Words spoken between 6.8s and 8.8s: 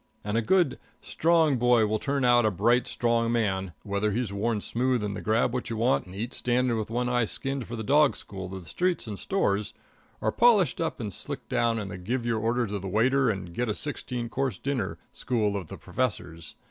one eye skinned for the dog school of the